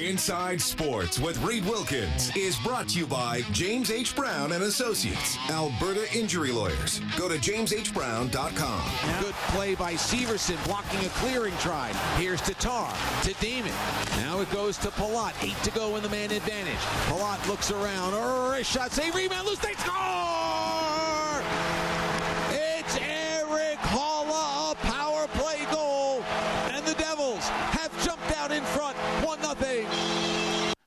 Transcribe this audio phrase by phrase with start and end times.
[0.00, 4.14] Inside Sports with Reed Wilkins is brought to you by James H.
[4.16, 7.00] Brown and Associates, Alberta Injury Lawyers.
[7.16, 9.22] Go to jameshbrown.com.
[9.22, 11.92] Good play by Severson, blocking a clearing try.
[12.18, 12.92] Here's Tatar
[13.22, 13.72] to Demon.
[14.16, 15.34] Now it goes to Palat.
[15.44, 16.74] Eight to go in the man advantage.
[17.08, 18.12] Palat looks around.
[18.14, 21.42] Oh, shot, save, rebound, loose, they score!
[22.50, 26.22] It's Erik Haula, a power play goal,
[26.70, 29.86] and the Devils have jumped out in front, one nothing.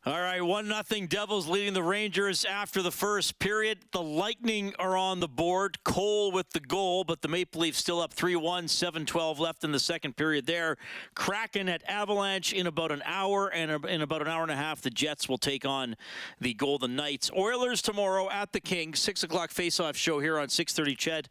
[0.05, 3.77] All right, 1 nothing Devils leading the Rangers after the first period.
[3.91, 5.83] The Lightning are on the board.
[5.83, 9.63] Cole with the goal, but the Maple Leafs still up 3 1, 7 12 left
[9.63, 10.77] in the second period there.
[11.13, 14.81] Kraken at Avalanche in about an hour, and in about an hour and a half,
[14.81, 15.95] the Jets will take on
[16.39, 17.29] the Golden Knights.
[17.37, 21.25] Oilers tomorrow at the Kings, 6 o'clock face-off show here on 6.30 Ched.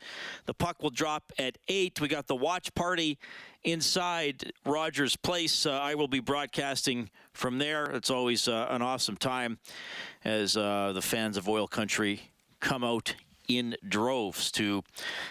[0.47, 2.01] The puck will drop at 8.
[2.01, 3.19] We got the watch party
[3.65, 5.67] inside Rogers Place.
[5.67, 7.87] Uh, I will be broadcasting from there.
[7.87, 9.59] It's always uh, an awesome time
[10.25, 13.15] as uh, the fans of Oil Country come out
[13.49, 14.83] in droves to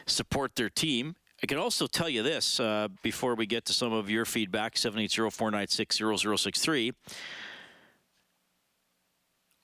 [0.05, 1.15] support their team.
[1.41, 4.75] I can also tell you this uh, before we get to some of your feedback
[4.75, 6.93] 780 496 0063.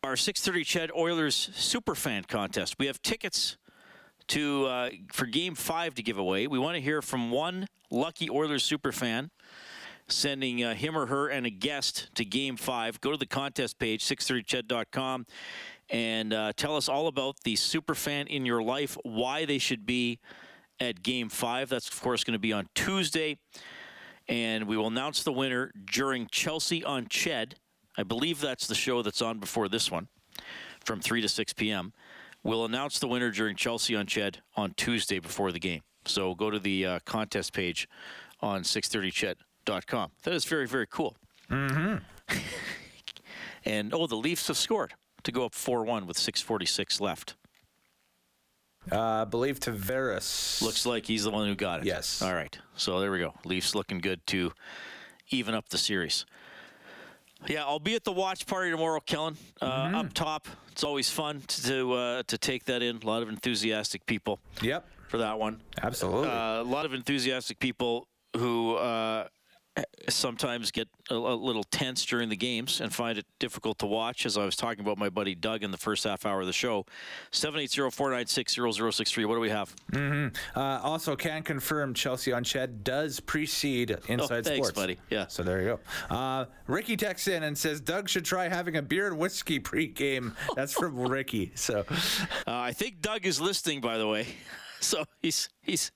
[0.04, 2.76] Our 630 Ched Oilers Superfan contest.
[2.78, 3.58] We have tickets
[4.30, 6.48] to uh, for Game Five to give away.
[6.48, 9.30] We want to hear from one lucky Oilers superfan,
[10.08, 13.02] sending uh, him or her and a guest to Game Five.
[13.02, 15.26] Go to the contest page 630ched.com
[15.90, 20.20] and uh, tell us all about the superfan in your life, why they should be
[20.80, 21.70] at Game Five.
[21.70, 23.38] That's of course going to be on Tuesday,
[24.28, 27.54] and we will announce the winner during Chelsea on Ched.
[27.98, 30.08] I believe that's the show that's on before this one,
[30.84, 31.94] from 3 to 6 p.m.
[32.44, 35.82] We'll announce the winner during Chelsea on Ched on Tuesday before the game.
[36.06, 37.88] So go to the uh, contest page
[38.42, 40.12] on 630ched.com.
[40.24, 41.16] That is very, very cool.
[41.50, 42.38] Mm-hmm.
[43.66, 47.36] and, oh, the Leafs have scored to go up 4 1 with 6.46 left.
[48.92, 50.62] Uh, I believe Tavares.
[50.62, 51.86] Looks like he's the one who got it.
[51.86, 52.22] Yes.
[52.22, 52.58] All right.
[52.76, 53.34] So there we go.
[53.46, 54.52] Leafs looking good to
[55.30, 56.26] even up the series.
[57.48, 59.38] Yeah, I'll be at the watch party tomorrow, Kellen.
[59.62, 59.96] Uh, Mm-hmm.
[59.96, 63.00] Up top, it's always fun to uh, to take that in.
[63.04, 64.86] A lot of enthusiastic people Yep.
[65.10, 65.62] for that one.
[65.82, 66.30] Absolutely.
[66.30, 69.28] Uh, a lot of enthusiastic people who uh,
[70.10, 74.26] sometimes get a, a little tense during the games and find it difficult to watch.
[74.26, 76.54] As I was talking about my buddy Doug in the first half hour of the
[76.54, 76.86] show,
[77.32, 79.26] 780-496-0063.
[79.26, 79.74] What do we have?
[79.94, 80.30] Uh,
[80.84, 84.72] also, can confirm Chelsea on Ched does precede Inside Oh, thanks, Sports.
[84.72, 84.98] buddy.
[85.10, 85.28] Yeah.
[85.28, 85.80] So there you
[86.10, 86.16] go.
[86.16, 90.34] Uh, Ricky texts in and says Doug should try having a beer and whiskey pregame.
[90.56, 91.52] That's from Ricky.
[91.56, 94.28] So Uh, I think Doug is listening, by the way.
[94.94, 95.92] So he's he's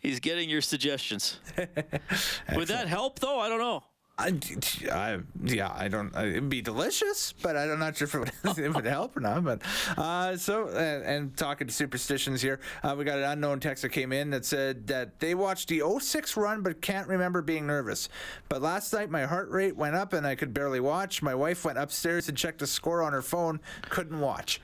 [0.00, 1.40] he's getting your suggestions.
[2.54, 3.38] Would that help, though?
[3.40, 3.82] I don't know.
[4.18, 4.34] I,
[4.92, 6.14] I, yeah, I don't.
[6.14, 9.20] uh, It'd be delicious, but I'm not sure if it would, it would help or
[9.20, 9.42] not.
[9.42, 9.62] But
[9.96, 13.88] uh, so, and, and talking to superstitions here, uh, we got an unknown text that
[13.90, 18.10] came in that said that they watched the 06 run, but can't remember being nervous.
[18.50, 21.22] But last night my heart rate went up and I could barely watch.
[21.22, 23.58] My wife went upstairs and checked the score on her phone,
[23.88, 24.60] couldn't watch.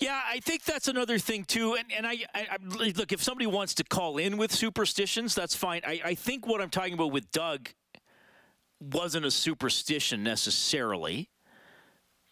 [0.00, 1.74] Yeah, I think that's another thing too.
[1.74, 5.54] And and I, I, I look if somebody wants to call in with superstitions, that's
[5.54, 5.82] fine.
[5.86, 7.70] I, I think what I'm talking about with Doug
[8.80, 11.30] wasn't a superstition necessarily.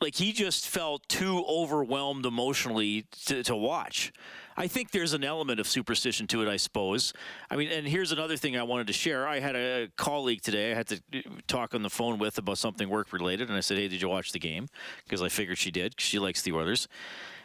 [0.01, 4.13] Like he just felt too overwhelmed emotionally to, to watch.
[4.57, 7.13] I think there's an element of superstition to it, I suppose.
[7.51, 9.27] I mean, and here's another thing I wanted to share.
[9.27, 12.59] I had a colleague today I had to uh, talk on the phone with about
[12.59, 14.69] something work related, and I said, "Hey, did you watch the game?"
[15.05, 15.95] Because I figured she did.
[15.99, 16.87] she likes the Oilers.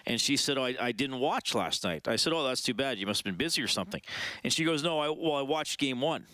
[0.09, 2.73] And she said, "Oh, I, I didn't watch last night." I said, "Oh, that's too
[2.73, 2.97] bad.
[2.97, 4.01] You must have been busy or something."
[4.43, 6.25] And she goes, "No, I well, I watched game one."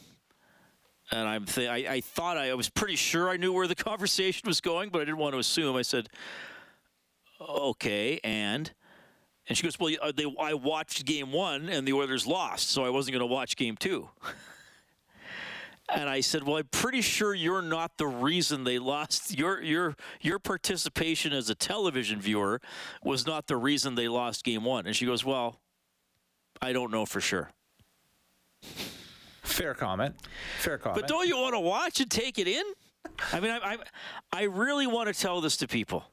[1.11, 3.75] And I'm th- I, I thought I, I was pretty sure I knew where the
[3.89, 5.75] conversation was going, but I didn't want to assume.
[5.75, 6.07] I said,
[7.41, 8.71] "Okay," and
[9.49, 12.85] and she goes, "Well, uh, they, I watched game one, and the Oilers lost, so
[12.85, 14.09] I wasn't going to watch game two.
[15.94, 19.37] And I said, "Well, I'm pretty sure you're not the reason they lost.
[19.37, 22.59] Your your your participation as a television viewer
[23.03, 25.59] was not the reason they lost game one." And she goes, "Well,
[26.61, 27.52] I don't know for sure."
[29.43, 30.16] Fair comment.
[30.59, 31.02] Fair comment.
[31.02, 32.64] But don't you want to watch and take it in?
[33.31, 33.78] I mean, I, I,
[34.34, 36.03] I really want to tell this to people,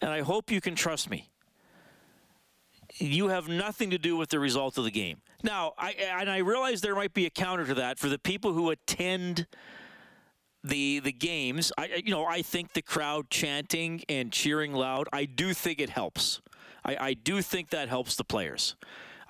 [0.00, 1.30] and I hope you can trust me.
[2.98, 5.22] You have nothing to do with the result of the game.
[5.42, 8.52] Now, I and I realize there might be a counter to that for the people
[8.52, 9.46] who attend
[10.62, 11.72] the the games.
[11.78, 15.08] I you know I think the crowd chanting and cheering loud.
[15.12, 16.40] I do think it helps.
[16.84, 18.76] I, I do think that helps the players.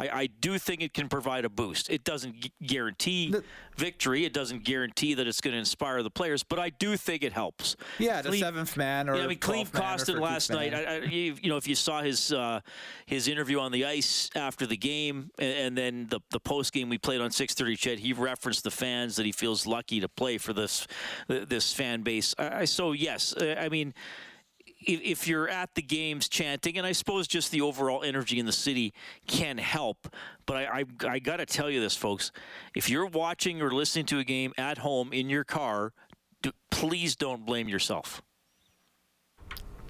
[0.01, 1.91] I, I do think it can provide a boost.
[1.91, 3.35] It doesn't gu- guarantee
[3.77, 4.25] victory.
[4.25, 7.33] It doesn't guarantee that it's going to inspire the players, but I do think it
[7.33, 7.77] helps.
[7.99, 10.75] Yeah, the seventh man or yeah, I mean, Cleve 12th Kostin last night.
[10.75, 12.61] I, I, you know, if you saw his uh,
[13.07, 16.89] his interview on the ice after the game, and, and then the the post game
[16.89, 20.39] we played on 6:30, Ched, he referenced the fans that he feels lucky to play
[20.39, 20.87] for this
[21.29, 22.35] this fan base.
[22.39, 23.93] I, I- so yes, I mean.
[24.83, 28.47] If, if you're at the games chanting, and I suppose just the overall energy in
[28.47, 28.95] the city
[29.27, 30.09] can help,
[30.47, 32.33] but I, I, I got to tell you this, folks.
[32.75, 35.93] If you're watching or listening to a game at home in your car,
[36.43, 38.23] do, please don't blame yourself.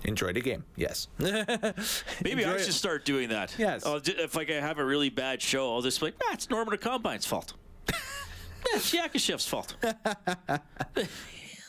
[0.05, 0.65] Enjoy the game.
[0.77, 1.09] Yes.
[1.19, 2.73] Maybe I should it.
[2.73, 3.55] start doing that.
[3.59, 3.85] Yes.
[3.85, 6.31] I'll ju- if like I have a really bad show, I'll just be like, ah,
[6.33, 7.53] it's Norman Combine's fault.
[7.89, 9.77] yeah, it's Yakashev's fault.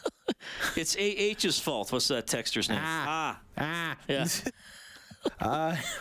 [0.75, 1.91] it's AH's fault.
[1.91, 2.79] What's that texter's name?
[2.81, 3.39] Ah.
[3.57, 3.97] ah.
[4.07, 4.27] Yeah.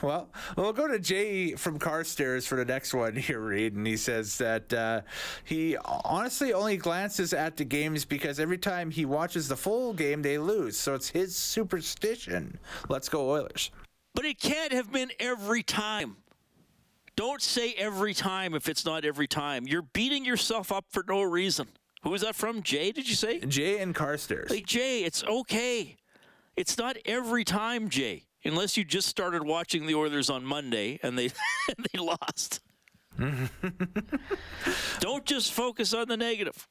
[0.02, 3.75] Well, we'll go to Jay from Carstairs for the next one here, Reed.
[3.75, 5.02] And he says that uh,
[5.44, 10.23] he honestly only glances at the games because every time he watches the full game,
[10.23, 10.79] they lose.
[10.79, 12.58] So it's his superstition.
[12.88, 13.70] Let's go, Oilers.
[14.14, 16.17] But it can't have been every time.
[17.17, 19.67] Don't say every time if it's not every time.
[19.67, 21.69] You're beating yourself up for no reason.
[22.02, 22.62] Who is that from?
[22.62, 23.41] Jay, did you say?
[23.41, 24.50] Jay and Carstairs.
[24.50, 25.97] Like, Jay, it's okay.
[26.56, 31.19] It's not every time, Jay, unless you just started watching the Oilers on Monday and
[31.19, 31.26] they
[31.69, 32.61] and they lost.
[35.00, 36.67] Don't just focus on the negative.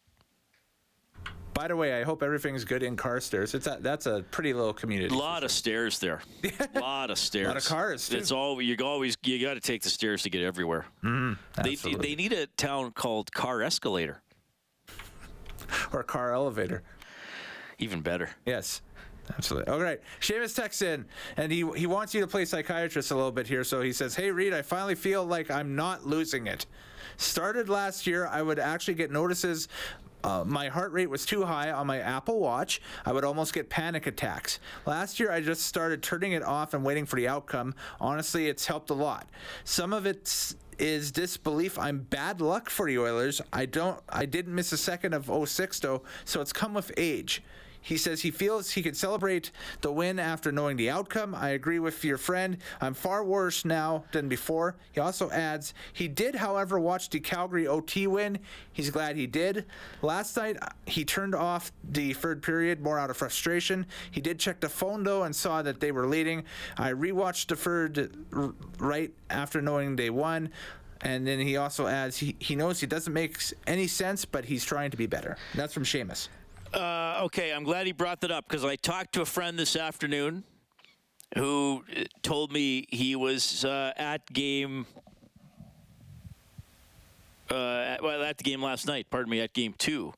[1.53, 3.53] By the way, I hope everything's good in Carstairs.
[3.53, 5.13] It's a, that's a pretty little community.
[5.13, 6.21] A lot of stairs there.
[6.73, 7.47] A lot of stairs.
[7.47, 8.17] A lot of cars, too.
[8.17, 10.85] It's all you always you got to take the stairs to get everywhere.
[11.03, 11.61] Mm-hmm.
[11.61, 14.21] they they need a town called Car Escalator.
[15.91, 16.83] Or car elevator.
[17.79, 18.29] Even better.
[18.45, 18.81] Yes.
[19.35, 19.71] Absolutely.
[19.71, 20.01] All right.
[20.19, 21.05] Seamus texts in,
[21.37, 23.63] and he he wants you to play psychiatrist a little bit here.
[23.63, 26.65] So he says, "Hey Reed, I finally feel like I'm not losing it.
[27.17, 29.67] Started last year, I would actually get notices."
[30.23, 32.81] Uh, my heart rate was too high on my Apple Watch.
[33.05, 34.59] I would almost get panic attacks.
[34.85, 37.75] Last year, I just started turning it off and waiting for the outcome.
[37.99, 39.29] Honestly, it's helped a lot.
[39.63, 41.77] Some of it is disbelief.
[41.77, 43.41] I'm bad luck for the Oilers.
[43.53, 43.99] I don't.
[44.09, 47.43] I didn't miss a second of 06 though, so it's come with age.
[47.81, 51.33] He says he feels he could celebrate the win after knowing the outcome.
[51.33, 52.57] I agree with your friend.
[52.81, 54.75] I'm far worse now than before.
[54.91, 58.39] He also adds he did, however, watch the Calgary OT win.
[58.73, 59.65] He's glad he did.
[60.01, 63.85] Last night, he turned off the third period more out of frustration.
[64.11, 66.43] He did check the phone, though, and saw that they were leading.
[66.77, 68.15] I rewatched the third
[68.79, 70.49] right after knowing they won.
[71.01, 73.37] And then he also adds he, he knows it doesn't make
[73.67, 75.37] any sense, but he's trying to be better.
[75.55, 76.27] That's from Seamus.
[76.73, 79.75] Uh, okay, I'm glad he brought that up because I talked to a friend this
[79.75, 80.43] afternoon
[81.35, 84.85] who uh, told me he was uh, at game.
[87.49, 89.07] Uh, well, at the game last night.
[89.09, 90.13] Pardon me, at game two,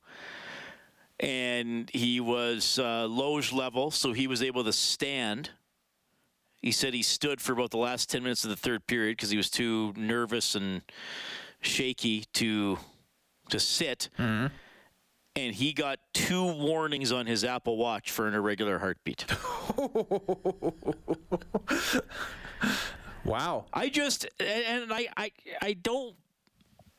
[1.22, 5.52] and he was uh, loge level, so he was able to stand.
[6.62, 9.30] He said he stood for about the last ten minutes of the third period because
[9.30, 10.82] he was too nervous and
[11.62, 12.78] shaky to
[13.50, 14.10] to sit
[15.46, 19.26] and he got two warnings on his Apple Watch for an irregular heartbeat.
[23.24, 23.66] Wow.
[23.74, 26.16] I just and and I I, I don't.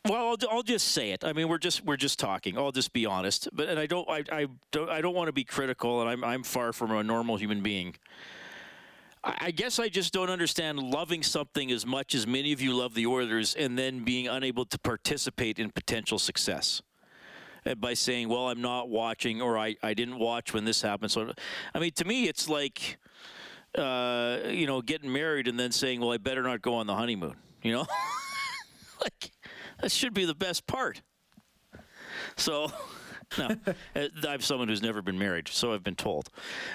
[0.05, 1.25] Well, I'll, I'll just say it.
[1.25, 2.59] I mean, we're just we're just talking.
[2.59, 3.49] I'll just be honest.
[3.53, 6.25] But and I don't I, I don't I don't want to be critical, and I'm
[6.25, 7.95] I'm far from a normal human being.
[9.25, 12.75] I I guess I just don't understand loving something as much as many of you
[12.75, 16.83] love the Oilers, and then being unable to participate in potential success.
[17.67, 21.11] Uh, by saying, "Well, I'm not watching," or "I, I didn't watch when this happened."
[21.11, 21.33] So,
[21.75, 22.99] I mean, to me, it's like,
[23.77, 26.95] uh, you know, getting married and then saying, "Well, I better not go on the
[26.95, 27.87] honeymoon." You know,
[29.01, 29.31] like
[29.81, 31.03] that should be the best part.
[32.37, 32.73] So,
[33.39, 33.57] no,
[33.97, 36.29] uh, I'm someone who's never been married, so I've been told.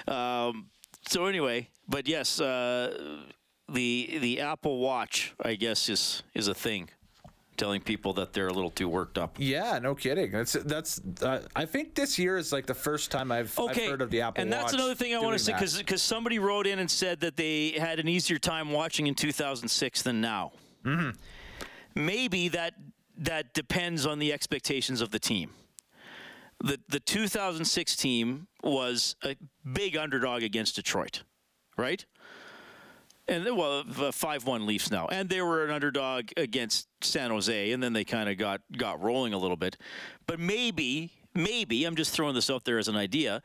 [0.06, 0.70] Um,
[1.08, 3.22] so anyway, but yes, uh,
[3.68, 6.90] the the Apple Watch, I guess, is is a thing.
[7.58, 9.34] Telling people that they're a little too worked up.
[9.36, 10.30] Yeah, no kidding.
[10.30, 11.00] That's that's.
[11.20, 14.20] Uh, I think this year is like the first time I've, I've heard of the
[14.20, 15.74] Apple and that's Watch another thing I want to say that.
[15.76, 20.02] because somebody wrote in and said that they had an easier time watching in 2006
[20.02, 20.52] than now.
[20.84, 21.10] Mm-hmm.
[21.96, 22.74] Maybe that
[23.16, 25.50] that depends on the expectations of the team.
[26.62, 29.34] The the 2006 team was a
[29.70, 31.24] big underdog against Detroit,
[31.76, 32.06] right?
[33.28, 37.82] And they- well, five-one Leafs now, and they were an underdog against San Jose, and
[37.82, 39.76] then they kind of got got rolling a little bit.
[40.26, 43.42] But maybe, maybe I'm just throwing this out there as an idea.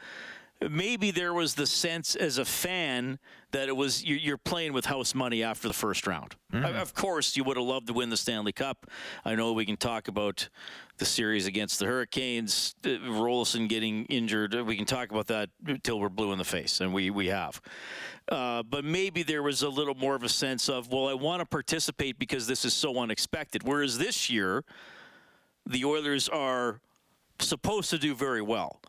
[0.69, 3.19] Maybe there was the sense as a fan
[3.51, 6.35] that it was you're, you're playing with house money after the first round.
[6.51, 6.75] Mm-hmm.
[6.77, 8.87] Of course, you would have loved to win the Stanley Cup.
[9.25, 10.49] I know we can talk about
[10.97, 14.53] the series against the Hurricanes, uh, Roloson getting injured.
[14.65, 17.61] We can talk about that until we're blue in the face, and we we have.
[18.29, 21.41] Uh, but maybe there was a little more of a sense of, well, I want
[21.41, 23.63] to participate because this is so unexpected.
[23.63, 24.63] Whereas this year,
[25.65, 26.79] the Oilers are
[27.39, 28.79] supposed to do very well.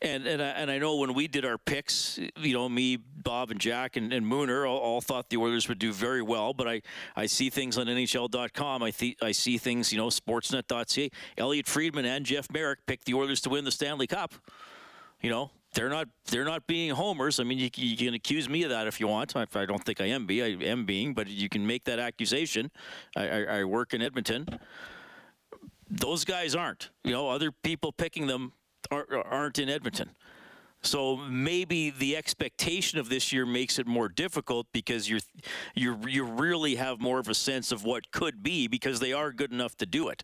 [0.00, 3.50] And and I, and I know when we did our picks, you know, me, Bob,
[3.50, 6.54] and Jack, and, and Mooner all, all thought the Oilers would do very well.
[6.54, 6.82] But I,
[7.16, 8.82] I see things on NHL.com.
[8.82, 11.10] I th- I see things, you know, Sportsnet.ca.
[11.36, 14.34] Elliotte Friedman and Jeff Marek picked the Oilers to win the Stanley Cup.
[15.20, 17.40] You know, they're not they're not being homers.
[17.40, 19.36] I mean, you, you can accuse me of that if you want.
[19.36, 21.98] I, I don't think I am be I am being, but you can make that
[21.98, 22.70] accusation.
[23.16, 24.46] I, I, I work in Edmonton.
[25.90, 26.90] Those guys aren't.
[27.02, 28.52] You know, other people picking them
[28.90, 30.10] aren't in Edmonton.
[30.82, 35.20] So maybe the expectation of this year makes it more difficult because you're
[35.74, 39.32] you you really have more of a sense of what could be because they are
[39.32, 40.22] good enough to do it.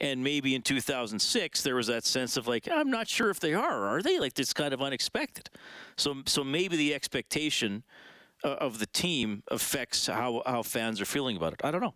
[0.00, 3.52] And maybe in 2006 there was that sense of like I'm not sure if they
[3.52, 5.50] are are they like it's kind of unexpected.
[5.96, 7.84] So so maybe the expectation
[8.42, 11.60] uh, of the team affects how how fans are feeling about it.
[11.62, 11.94] I don't know.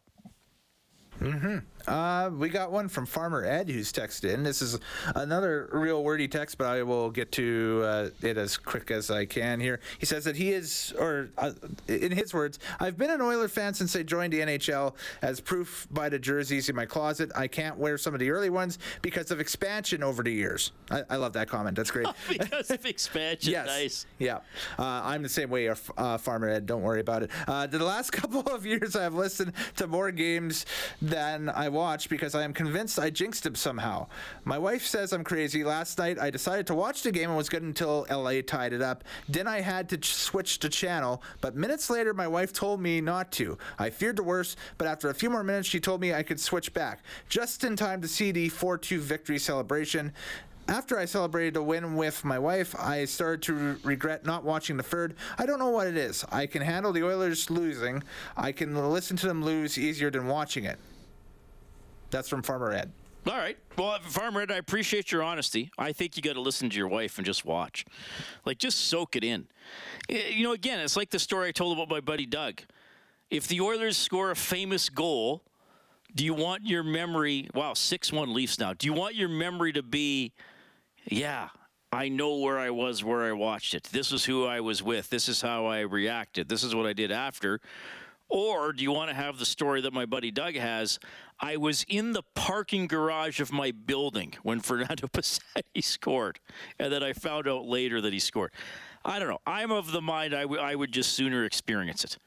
[1.21, 1.59] Mm-hmm.
[1.87, 4.43] Uh, we got one from Farmer Ed who's texted in.
[4.43, 4.79] This is
[5.15, 9.27] another real wordy text, but I will get to uh, it as quick as I
[9.27, 9.81] can here.
[9.99, 11.53] He says that he is, or uh,
[11.89, 14.95] in his words, I've been an Oiler fan since I joined the NHL.
[15.23, 18.51] As proof by the jerseys in my closet, I can't wear some of the early
[18.51, 20.73] ones because of expansion over the years.
[20.91, 21.77] I, I love that comment.
[21.77, 22.07] That's great.
[22.29, 23.53] because of expansion.
[23.53, 23.67] yes.
[23.67, 24.07] Nice.
[24.19, 24.37] Yeah.
[24.79, 26.67] Uh, I'm the same way, uh, Farmer Ed.
[26.67, 27.31] Don't worry about it.
[27.47, 30.65] Uh, the last couple of years, I've listened to more games
[31.03, 34.07] than I watch because I am convinced I jinxed him somehow.
[34.45, 35.65] My wife says I'm crazy.
[35.65, 38.81] Last night I decided to watch the game and was good until LA tied it
[38.81, 39.05] up.
[39.29, 43.01] Then I had to ch- switch to channel, but minutes later my wife told me
[43.01, 43.59] not to.
[43.79, 46.41] I feared the worst, but after a few more minutes she told me I could
[46.41, 50.13] switch back, just in time to see the 4-2 victory celebration.
[50.67, 54.79] After I celebrated a win with my wife, I started to re- regret not watching
[54.79, 55.15] the third.
[55.37, 56.25] I don't know what it is.
[56.33, 58.03] I can handle the Oilers losing.
[58.35, 60.79] I can listen to them lose easier than watching it.
[62.15, 62.93] That's from Farmer Ed.
[63.27, 63.59] All right.
[63.77, 65.73] Well, Farmer Ed, I appreciate your honesty.
[65.77, 67.85] I think you got to listen to your wife and just watch.
[68.45, 69.49] Like, just soak it in.
[70.09, 72.61] Eh, you know, again, it's like the story I told about my buddy Doug.
[73.31, 75.43] If the Oilers score a famous goal,
[76.15, 79.73] do you want your memory, wow, 6 1 Leafs now, do you want your memory
[79.73, 80.35] to be,
[81.07, 81.49] yeah,
[81.91, 83.89] I know where I was where I watched it.
[83.91, 85.11] This is who I was with.
[85.11, 86.49] This is how I reacted.
[86.49, 87.61] This is what I did after.
[88.35, 90.99] Or do you want to have the story that my buddy Doug has?
[91.39, 96.41] I was in the parking garage of my building when Fernando Pisani scored,
[96.81, 98.51] and then I found out later that he scored.
[99.05, 99.39] I don't know.
[99.47, 102.19] I'm of the mind I, w- I would just sooner experience it.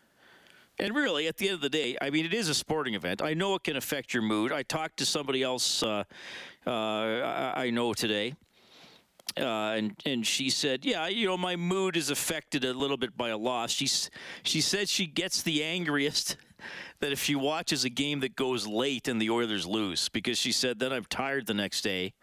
[0.80, 3.22] And really, at the end of the day, I mean, it is a sporting event.
[3.22, 4.54] I know it can affect your mood.
[4.54, 6.06] I talked to somebody else uh,
[6.66, 8.36] uh, I know today,
[9.36, 13.16] uh, and and she said, "Yeah, you know, my mood is affected a little bit
[13.18, 14.10] by a loss." She's
[14.44, 16.38] she said she gets the angriest
[17.02, 20.52] that if she watches a game that goes late and the Oilers lose, because she
[20.52, 22.14] said then I'm tired the next day,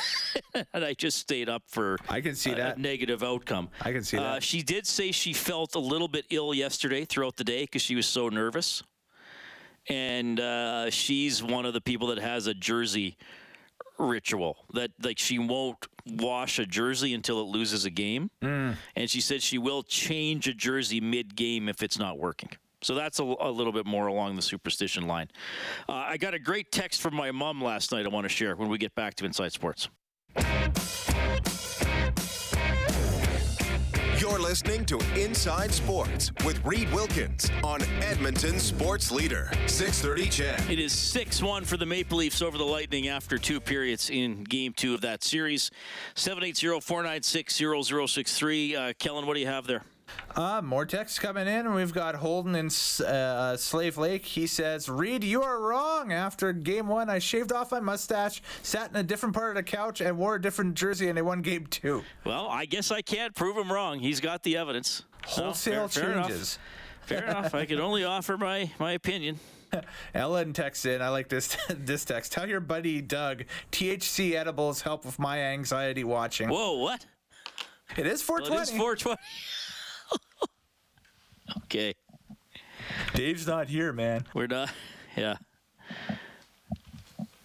[0.72, 3.68] and I just stayed up for I can see a, that a negative outcome.
[3.82, 4.42] I can see Uh, that.
[4.42, 7.94] she did say she felt a little bit ill yesterday throughout the day because she
[7.94, 8.82] was so nervous,
[9.88, 13.16] and uh, she's one of the people that has a jersey
[13.98, 18.30] ritual that like she won't wash a jersey until it loses a game.
[18.42, 18.76] Mm.
[18.96, 22.50] and she said she will change a jersey mid-game if it's not working.
[22.82, 25.28] So that's a, a little bit more along the superstition line.
[25.88, 28.54] Uh, i got a great text from my mom last night i want to share
[28.56, 29.88] when we get back to inside sports
[34.54, 40.70] listening to Inside Sports with Reed Wilkins on Edmonton Sports Leader, 630 Ched.
[40.70, 44.44] It is 6 1 for the Maple Leafs over the Lightning after two periods in
[44.44, 45.72] game two of that series.
[46.14, 47.62] 780 496
[48.12, 48.76] 0063.
[48.76, 49.82] Uh, Kellen, what do you have there?
[50.36, 51.72] Uh, more texts coming in.
[51.74, 52.66] We've got Holden in
[53.06, 54.24] uh, Slave Lake.
[54.24, 56.12] He says, Reed, you are wrong.
[56.12, 59.62] After game one, I shaved off my mustache, sat in a different part of the
[59.62, 62.02] couch, and wore a different jersey, and they won game two.
[62.24, 64.00] Well, I guess I can't prove him wrong.
[64.00, 65.04] He's got the evidence.
[65.24, 66.28] Wholesale fair- fair enough.
[66.28, 66.58] changes.
[67.02, 67.54] Fair enough.
[67.54, 69.38] I can only offer my, my opinion.
[70.14, 71.00] Ellen texts in.
[71.02, 72.32] I like this this text.
[72.32, 76.48] Tell your buddy Doug THC edibles help with my anxiety watching.
[76.48, 77.04] Whoa, what?
[77.96, 78.62] It is Well, it 420.
[78.62, 79.20] is 420.
[81.64, 81.94] okay.
[83.14, 84.24] Dave's not here, man.
[84.34, 84.70] We're not.
[85.16, 85.36] Yeah.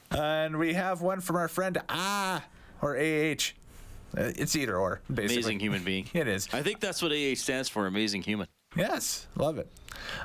[0.10, 2.44] And we have one from our friend Ah
[2.82, 3.54] or AH.
[4.18, 5.36] Uh, It's either or, basically.
[5.36, 6.10] Amazing human being.
[6.16, 6.48] It is.
[6.52, 7.86] I think that's what AH stands for.
[7.86, 8.48] Amazing human.
[8.76, 9.68] Yes, love it.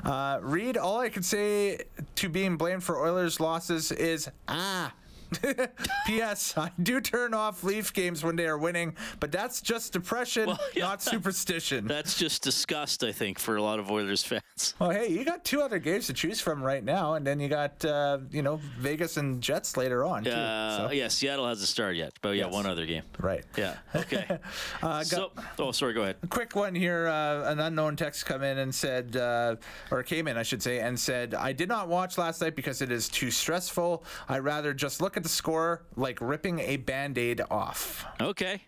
[0.03, 1.81] Uh, Reed, all I can say
[2.15, 4.91] to being blamed for Oilers' losses is ah.
[6.07, 6.57] P.S.
[6.57, 10.59] I do turn off Leaf games when they are winning, but that's just depression, Well,
[10.73, 10.83] yeah.
[10.83, 11.87] not superstition.
[11.95, 14.75] That's just disgust, I think, for a lot of Oilers fans.
[14.79, 17.47] well, hey, you got two other games to choose from right now, and then you
[17.47, 20.23] got uh, you know Vegas and Jets later on.
[20.23, 22.53] Too, Uh, so- yeah, Seattle hasn't started yet, but yeah, Yes.
[22.53, 23.03] one other game.
[23.19, 23.43] Right.
[23.57, 23.75] Yeah.
[23.95, 24.25] Okay.
[24.81, 25.93] Uh, got- so, oh, sorry.
[25.93, 26.17] Go ahead.
[26.29, 27.07] quick one here.
[27.07, 29.55] Uh, an unknown text come in and said, uh,
[29.91, 32.81] or came in, I should say, and said, I did not watch last night because
[32.81, 34.03] it is too stressful.
[34.29, 38.05] I rather just look at the score like ripping a band aid off.
[38.19, 38.63] Okay.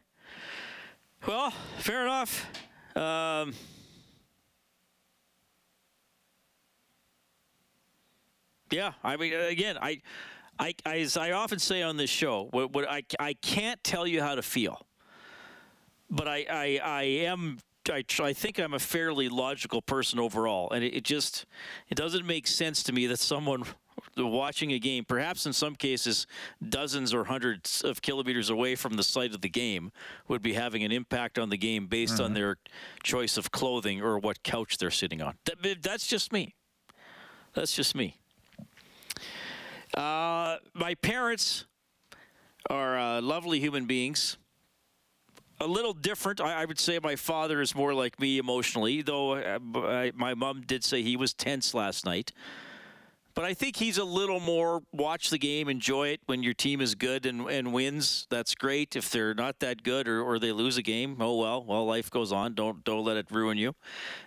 [1.25, 2.45] Well, fair enough.
[2.95, 3.53] Um,
[8.71, 10.01] yeah, I mean, again, I,
[10.59, 14.07] I, I, as I often say on this show, what, what I, I can't tell
[14.07, 14.85] you how to feel,
[16.09, 17.59] but I, I, I am.
[17.89, 21.45] I, I think I'm a fairly logical person overall, and it, it just
[21.87, 23.63] it doesn't make sense to me that someone
[24.17, 26.27] watching a game, perhaps in some cases
[26.67, 29.91] dozens or hundreds of kilometers away from the site of the game,
[30.27, 32.57] would be having an impact on the game based on their
[33.03, 35.35] choice of clothing or what couch they're sitting on.
[35.45, 36.55] That, that's just me.
[37.53, 38.17] That's just me.
[39.93, 41.65] Uh, my parents
[42.69, 44.37] are uh, lovely human beings.
[45.59, 46.39] A little different.
[46.39, 50.11] I, I would say my father is more like me emotionally, though uh, b- I,
[50.13, 52.31] my mom did say he was tense last night.
[53.38, 56.82] But I think he's a little more watch the game, enjoy it when your team
[56.82, 58.25] is good and, and wins.
[58.32, 58.96] That's great.
[58.96, 61.63] If they're not that good or, or they lose a game, oh well.
[61.63, 62.56] Well, life goes on.
[62.56, 63.75] Don't don't let it ruin you.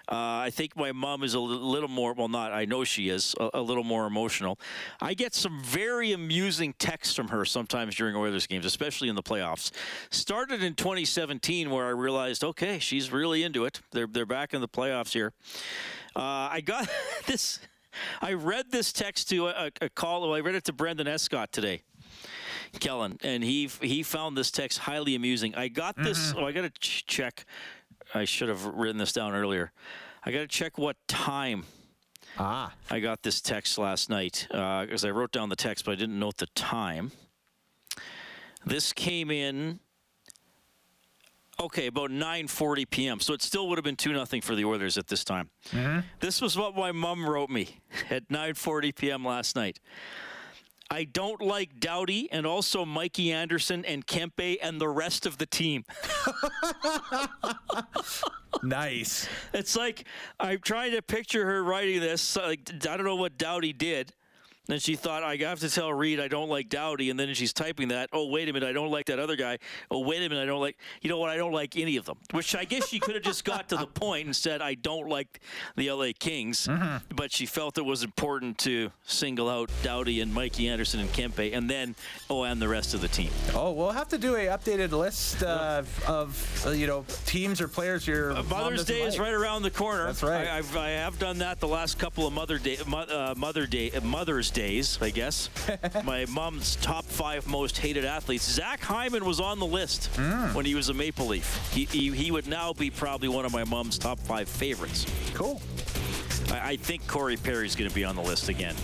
[0.08, 2.12] Uh, I think my mom is a little more.
[2.12, 2.52] Well, not.
[2.52, 4.60] I know she is a, a little more emotional.
[5.00, 9.24] I get some very amusing texts from her sometimes during Oilers games, especially in the
[9.24, 9.72] playoffs.
[10.12, 13.80] Started in 2017, where I realized, okay, she's really into it.
[13.90, 15.32] They're they're back in the playoffs here.
[16.14, 16.88] Uh, I got
[17.26, 17.58] this.
[18.20, 20.32] I read this text to a, a call.
[20.34, 21.82] I read it to Brendan Escott today,
[22.78, 25.54] Kellen, and he he found this text highly amusing.
[25.54, 26.32] I got this.
[26.36, 27.44] Oh, I got to ch- check.
[28.14, 29.72] I should have written this down earlier.
[30.24, 31.64] I got to check what time
[32.38, 32.72] Ah.
[32.88, 36.18] I got this text last night because I wrote down the text, but I didn't
[36.18, 37.10] note the time.
[38.64, 39.80] This came in.
[41.60, 43.20] Okay, about 9:40 p.m.
[43.20, 45.50] So it still would have been two nothing for the Oilers at this time.
[45.70, 46.00] Mm-hmm.
[46.20, 49.24] This was what my mom wrote me at 9:40 p.m.
[49.24, 49.78] last night.
[50.92, 55.46] I don't like Doughty and also Mikey Anderson and Kempe and the rest of the
[55.46, 55.84] team.
[58.62, 59.28] Nice.
[59.54, 60.06] It's like
[60.38, 62.36] I'm trying to picture her writing this.
[62.36, 64.12] Like I don't know what Doughty did.
[64.70, 67.10] Then she thought, I have to tell Reed I don't like Doughty.
[67.10, 68.08] And then she's typing that.
[68.12, 68.68] Oh, wait a minute.
[68.68, 69.58] I don't like that other guy.
[69.90, 70.42] Oh, wait a minute.
[70.42, 71.28] I don't like, you know what?
[71.28, 72.18] I don't like any of them.
[72.30, 75.08] Which I guess she could have just got to the point and said, I don't
[75.08, 75.40] like
[75.74, 76.68] the LA Kings.
[77.14, 81.52] But she felt it was important to single out Doughty and Mikey Anderson and Kempe.
[81.52, 81.96] And then,
[82.28, 83.30] oh, and the rest of the team.
[83.54, 87.66] Oh, we'll have to do a updated list uh, of uh, you know teams or
[87.66, 90.06] players your mom Mother's Day is right around the corner.
[90.06, 90.46] That's right.
[90.46, 93.90] I, I've, I have done that the last couple of Mother Day, uh, Mother Day,
[93.90, 95.48] uh, Mother's Days, I guess.
[96.04, 98.44] My mom's top five most hated athletes.
[98.46, 100.52] Zach Hyman was on the list Hmm.
[100.52, 101.70] when he was a Maple Leaf.
[101.72, 105.06] He, he he would now be probably one of my mom's top five favorites.
[105.32, 105.62] Cool.
[106.52, 108.74] I, I think Corey Perry's going to be on the list again.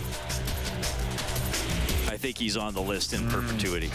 [2.11, 3.91] I think he's on the list in perpetuity,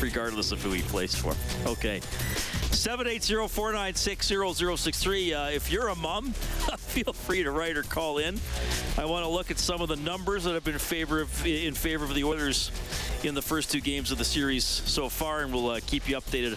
[0.00, 1.34] regardless of who he plays for.
[1.70, 2.00] Okay.
[2.70, 5.48] 780-496-0063.
[5.48, 6.32] Uh, if you're a mom,
[7.02, 8.40] feel free to write or call in.
[8.96, 11.46] I want to look at some of the numbers that have been in favor of,
[11.46, 12.70] in favor of the Oilers
[13.22, 16.16] in the first two games of the series so far, and we'll uh, keep you
[16.16, 16.56] updated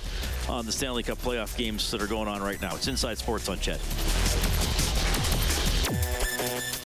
[0.49, 2.73] on the Stanley Cup playoff games that are going on right now.
[2.75, 3.79] It's Inside Sports on Ched.